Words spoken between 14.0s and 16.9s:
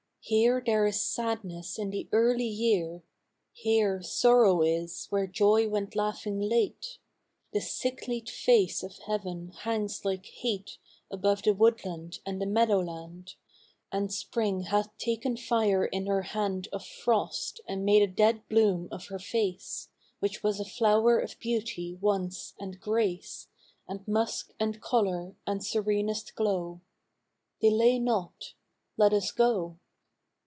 Spring hath taken fire in her hand Of